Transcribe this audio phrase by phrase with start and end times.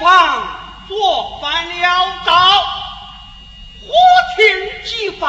[0.00, 0.46] 方
[0.86, 2.32] 做饭了招，
[3.80, 3.92] 忽
[4.36, 5.28] 听即房，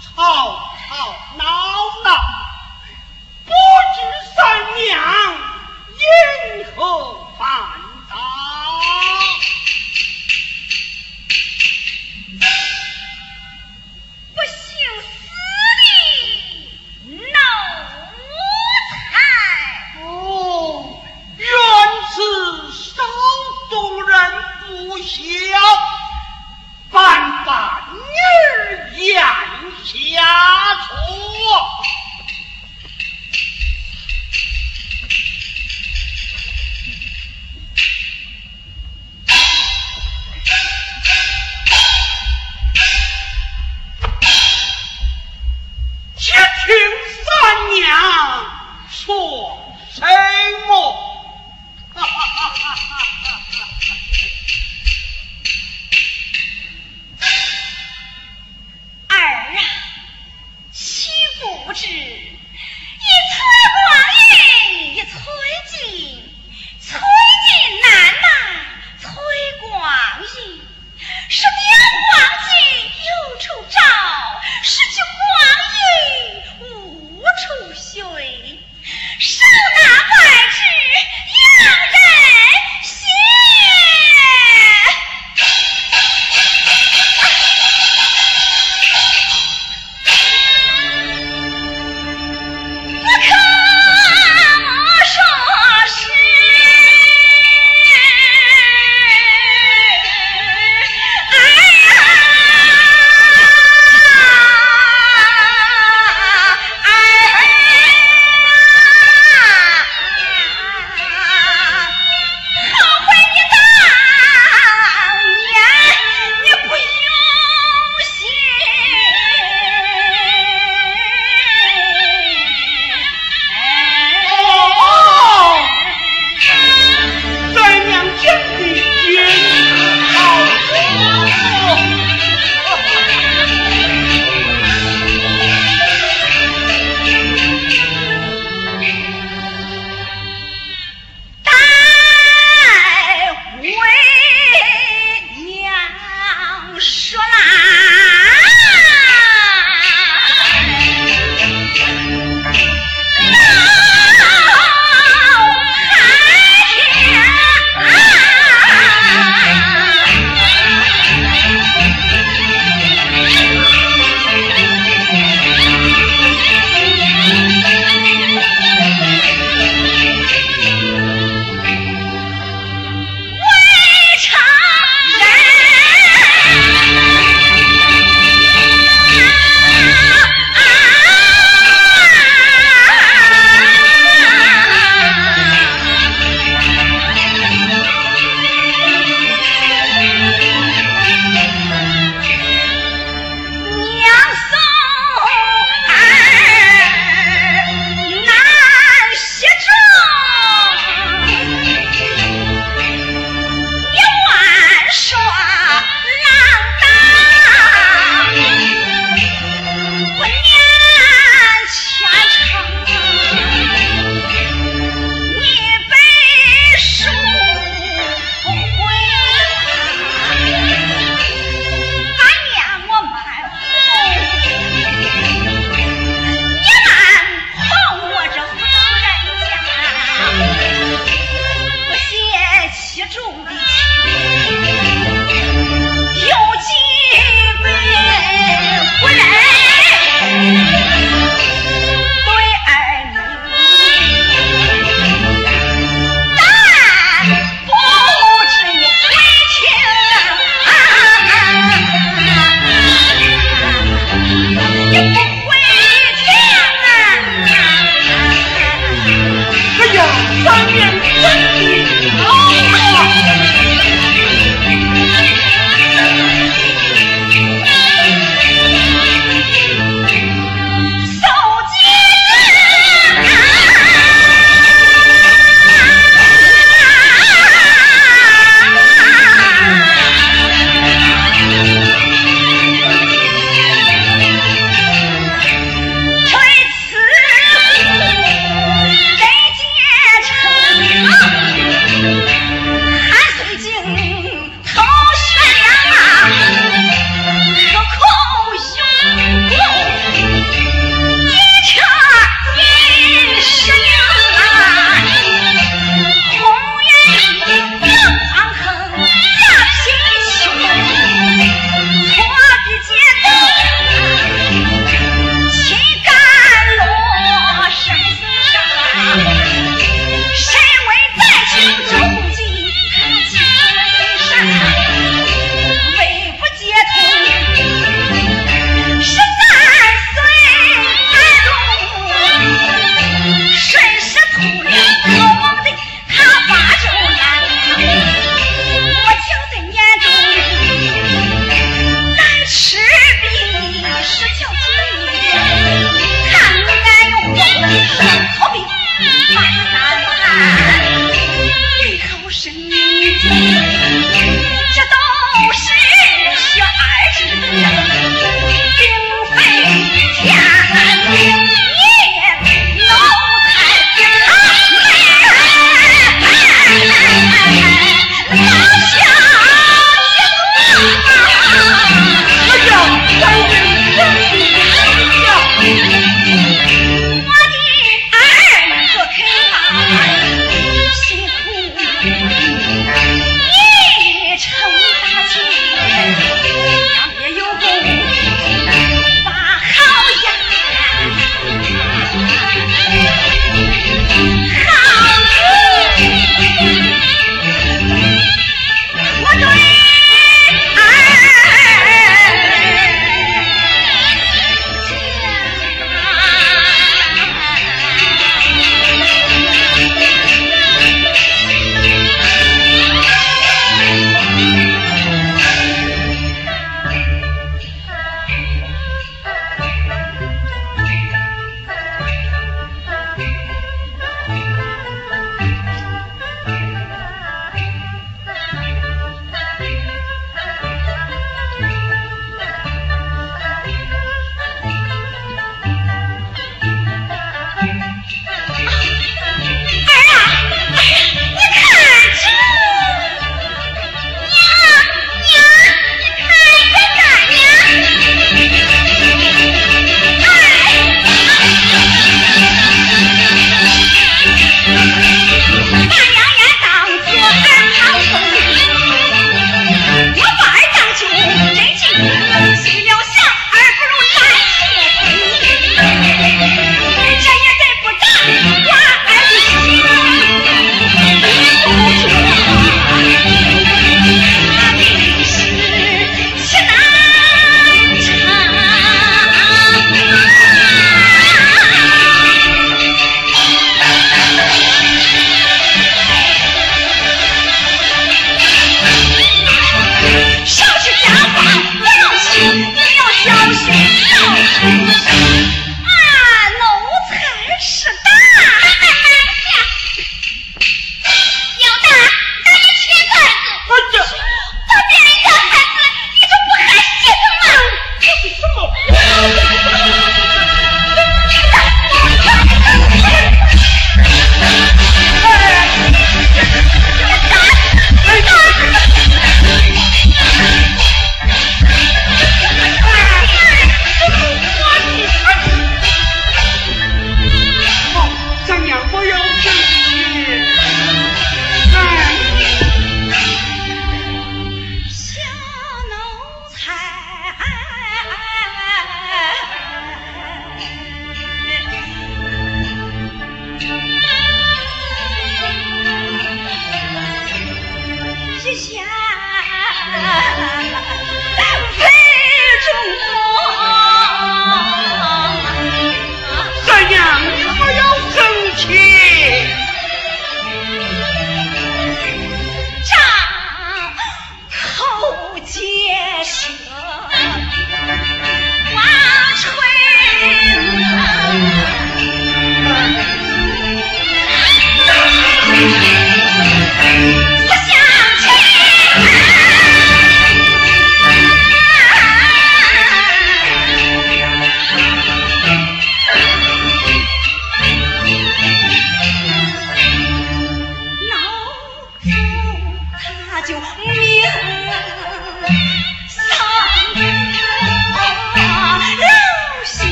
[0.00, 1.44] 吵吵闹
[2.04, 2.16] 闹，
[3.44, 3.50] 不
[3.94, 3.96] 知
[4.34, 4.82] 三娘
[6.00, 7.23] 因何？
[30.90, 31.23] Oh!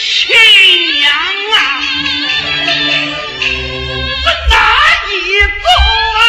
[0.00, 0.30] 亲
[1.00, 1.58] 娘啊，
[3.90, 4.54] 我哪
[5.08, 5.12] 里
[5.58, 5.66] 做
[6.14, 6.20] 啊？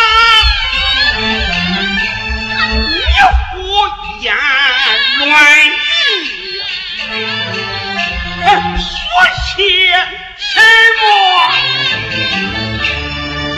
[2.89, 2.97] 你
[3.51, 3.53] 胡
[4.21, 4.25] 言
[5.19, 5.27] 乱
[5.67, 5.69] 语，
[8.79, 8.83] 说
[9.45, 9.57] 些
[10.35, 10.49] 什
[10.99, 11.01] 么？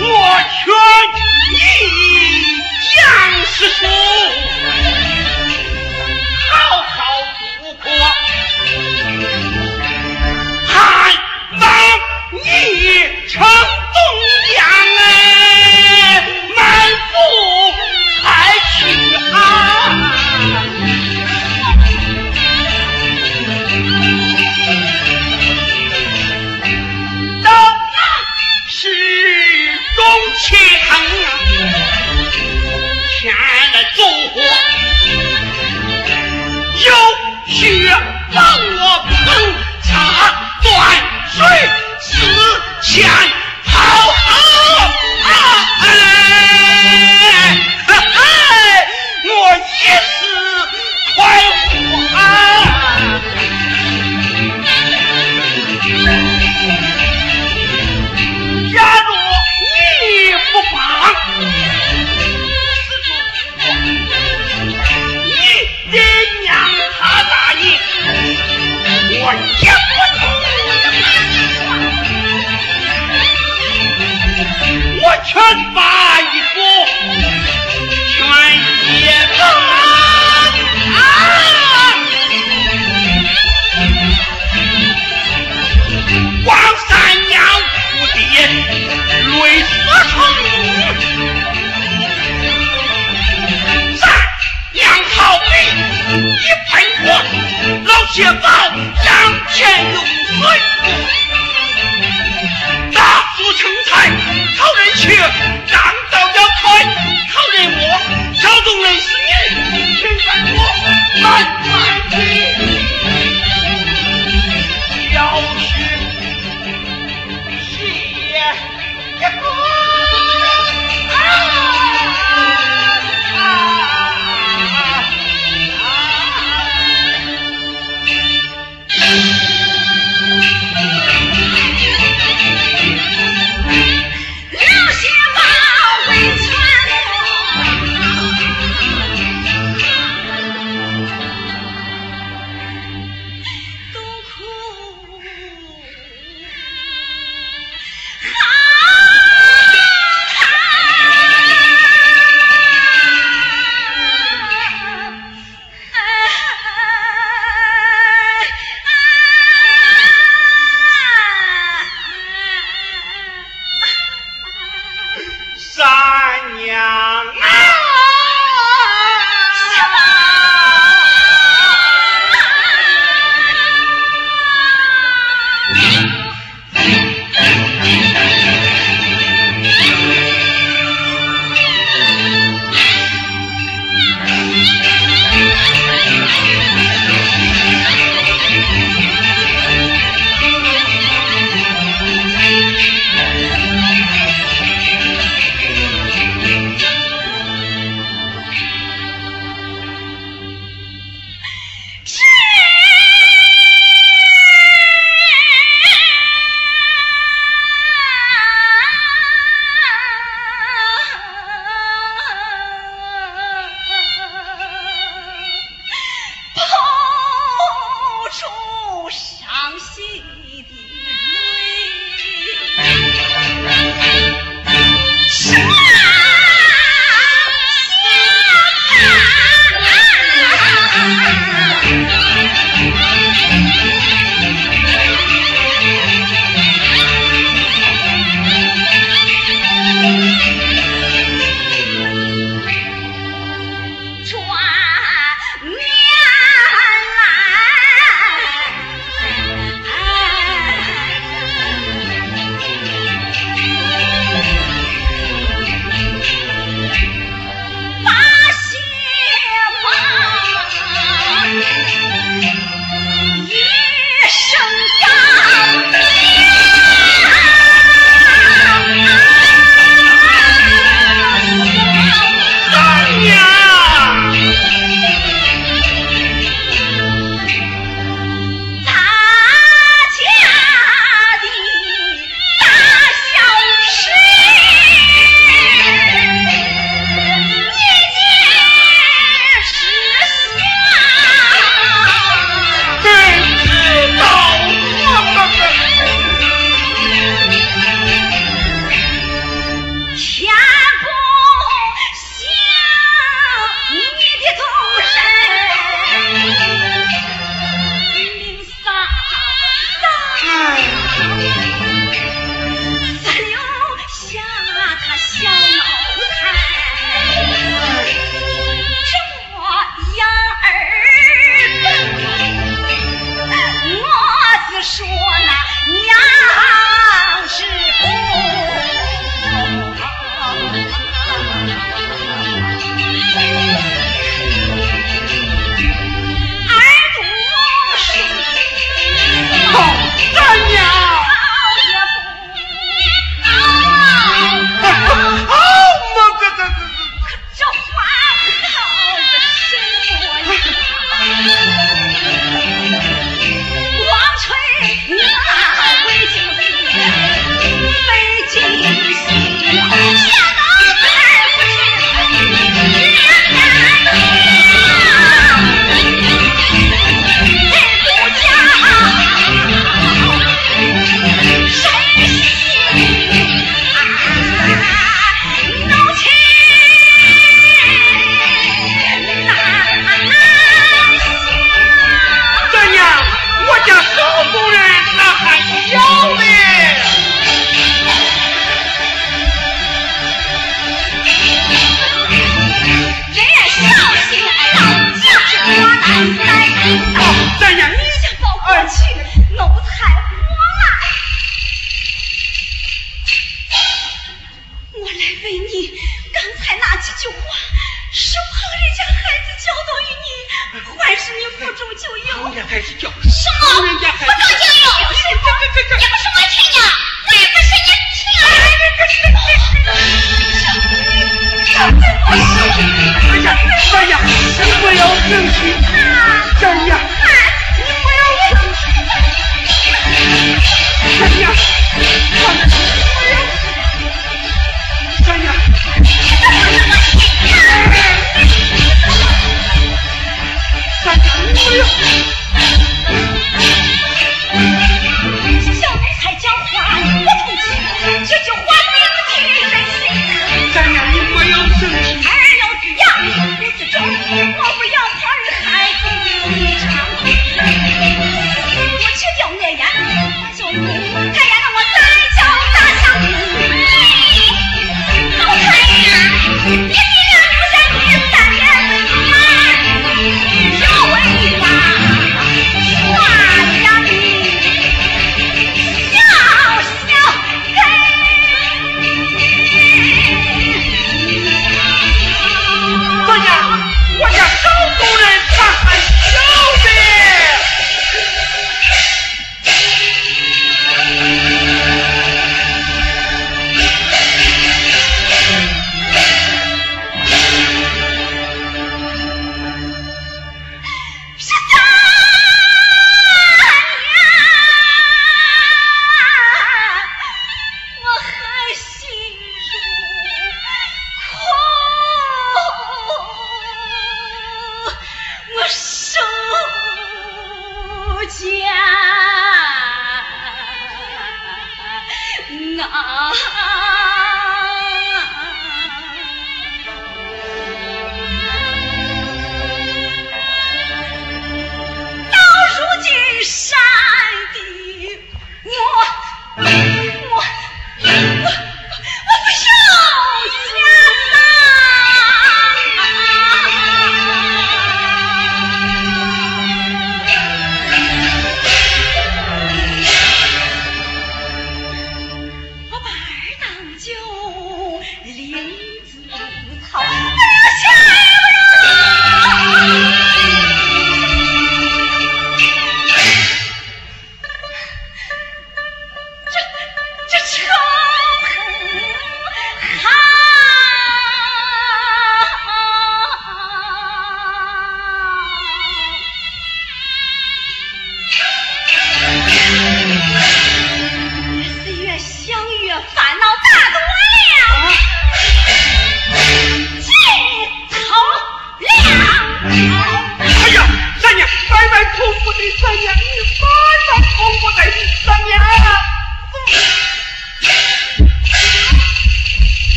[0.00, 0.04] 我
[0.50, 0.60] 却。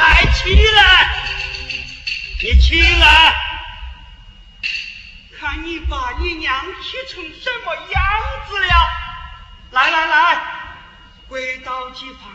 [0.00, 0.82] 快起来
[2.42, 3.34] 你起来。
[5.38, 8.02] 看你把你娘气成什么样
[8.48, 8.74] 子了。
[9.72, 10.42] 来来来
[11.28, 12.32] 跪倒几旁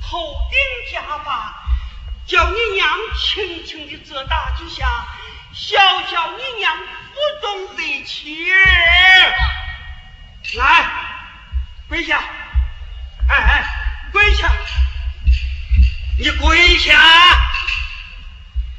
[0.00, 1.62] 头顶家法
[2.26, 4.86] 叫你娘轻轻的折打几下
[5.52, 8.50] 小小你娘不懂得气
[10.56, 10.86] 来
[11.86, 12.18] 跪下。
[13.28, 13.64] 哎哎
[14.10, 14.50] 跪下。
[16.18, 16.92] 你跪下！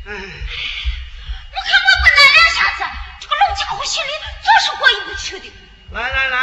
[0.05, 2.83] 哎，我看我不来两下子，
[3.19, 4.09] 这个龙家伙心里
[4.43, 5.51] 总是过意不去的。
[5.91, 6.37] 来来来，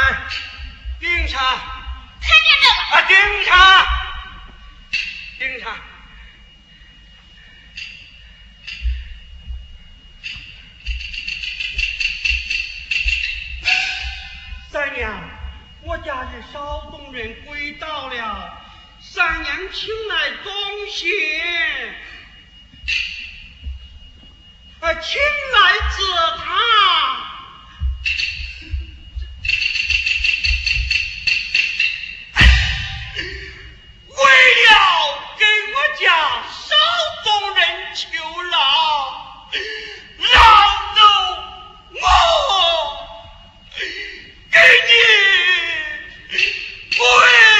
[0.99, 1.37] 顶下！
[1.39, 2.71] 看见这个？
[2.91, 3.15] 啊，盯
[3.45, 3.51] 下！
[5.39, 5.65] 盯下！
[14.71, 15.21] 三娘，
[15.81, 18.60] 我家的少东人跪倒了。
[19.13, 20.53] 三娘请来东
[20.89, 21.11] 西
[24.79, 25.97] 啊请来紫
[26.37, 26.47] 檀
[34.07, 34.15] 为
[34.63, 34.69] 了
[35.37, 35.43] 给
[35.73, 36.07] 我家
[36.47, 36.71] 少
[37.25, 37.27] 主
[37.59, 37.61] 人
[37.93, 38.07] 求
[38.43, 38.55] 饶
[40.19, 40.33] 饶
[40.95, 40.99] 了
[41.91, 42.03] 我
[44.51, 44.55] 给
[44.87, 44.91] 你
[46.95, 47.50] 跪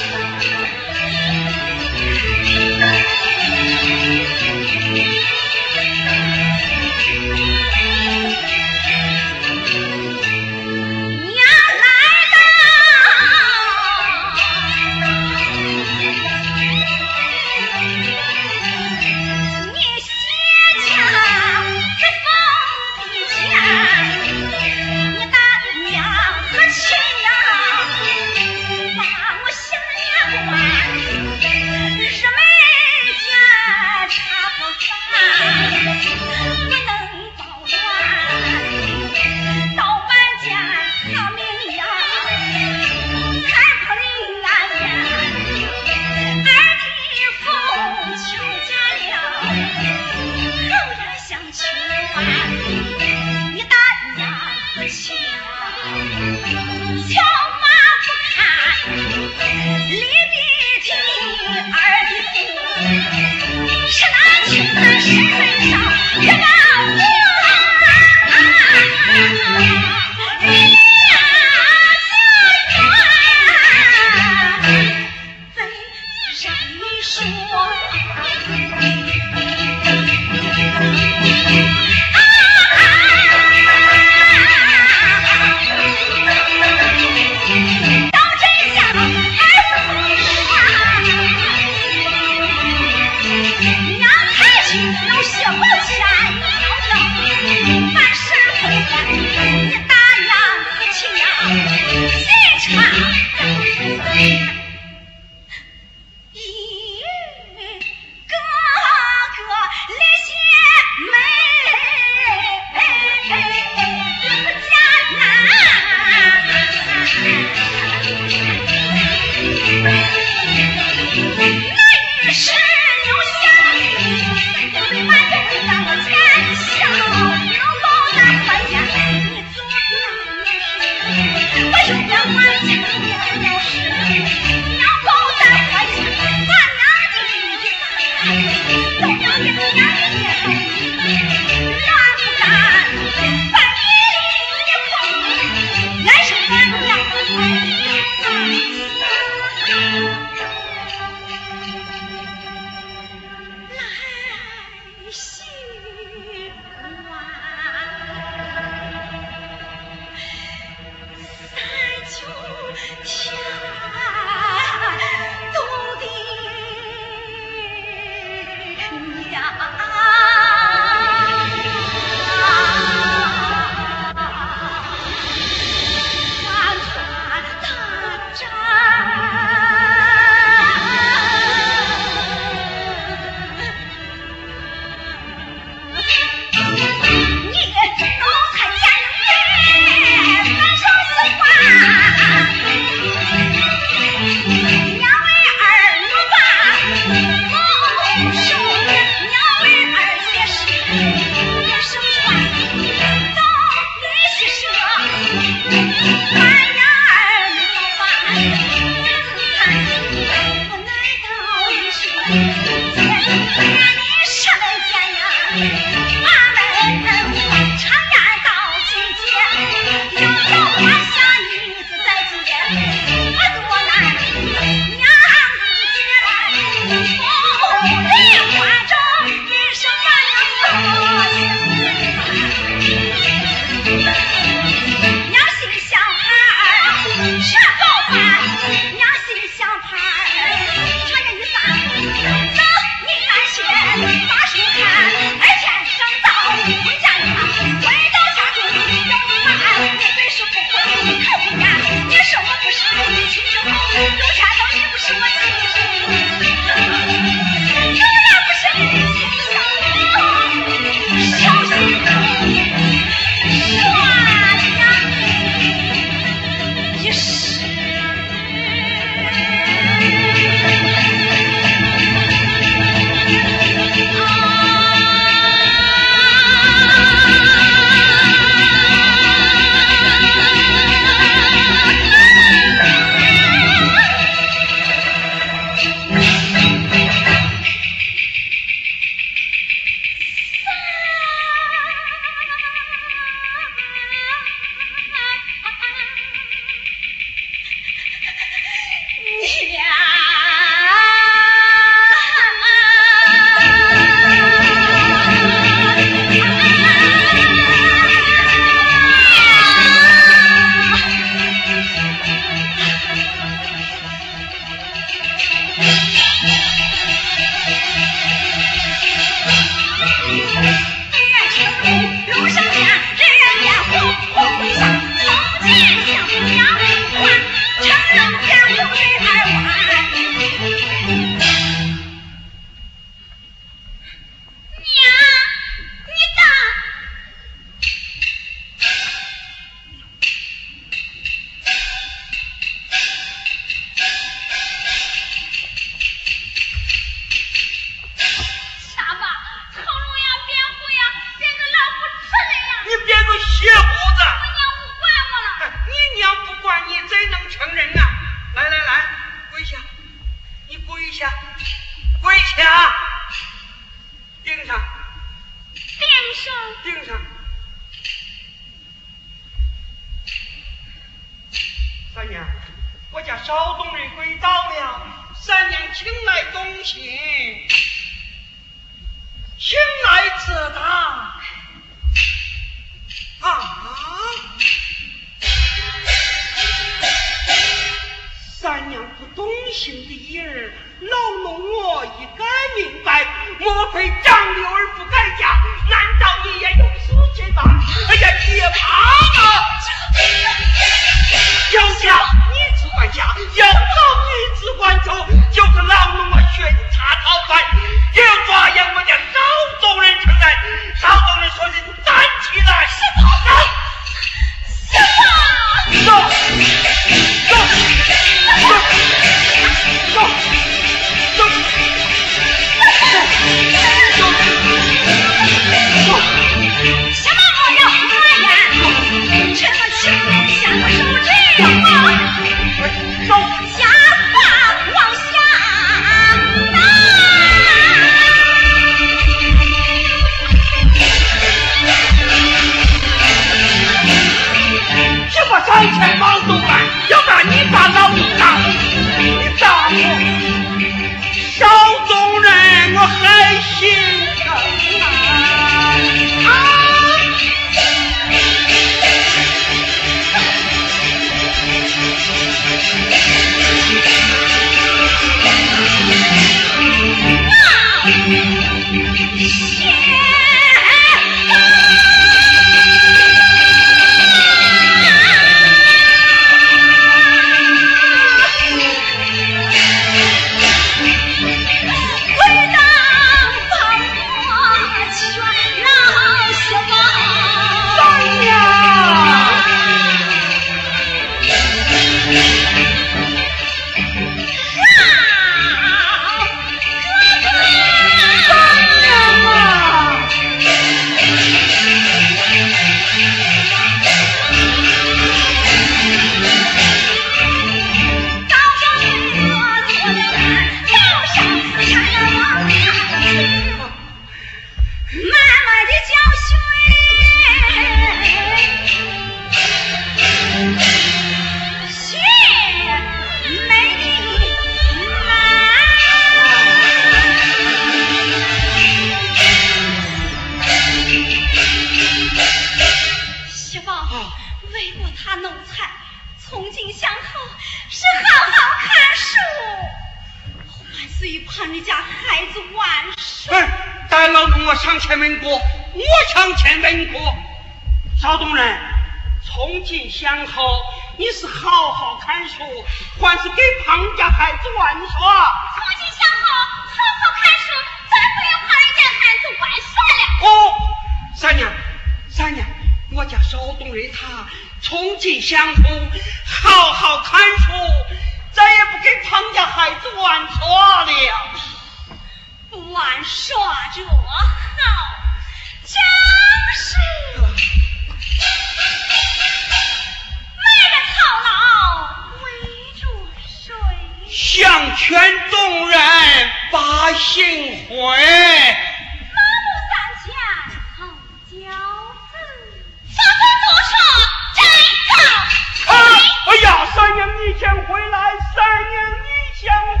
[597.46, 598.18] 你想回来，
[598.54, 600.00] 三娘你想回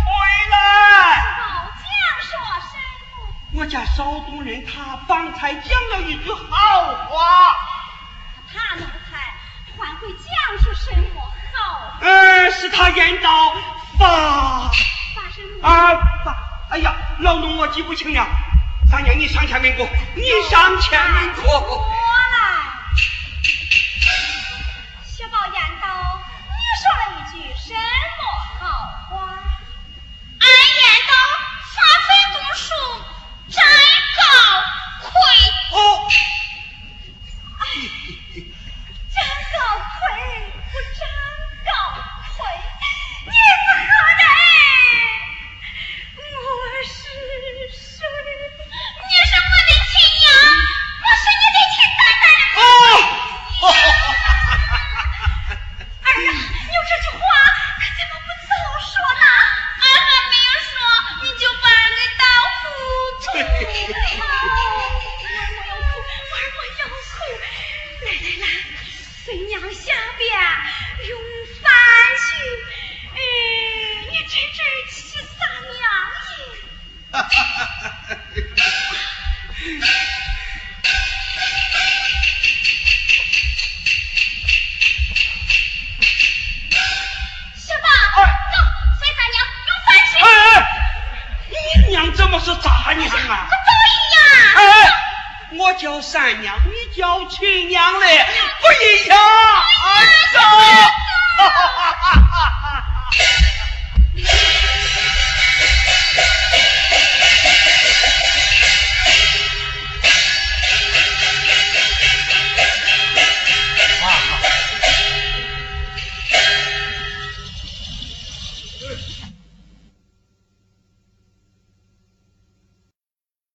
[0.50, 1.22] 来。
[3.52, 7.52] 我家少东人，他方才讲了一句好话。
[8.50, 9.34] 他奴才
[9.78, 11.20] 还会讲出什么
[11.52, 11.98] 好？
[12.00, 13.54] 呃，是他言道
[13.98, 14.70] 发
[15.60, 15.68] 发？
[15.68, 15.94] 啊
[16.24, 16.34] 发！
[16.70, 18.26] 哎呀，老奴我记不清了。
[18.90, 21.93] 三娘，你上前问过，你上前问过。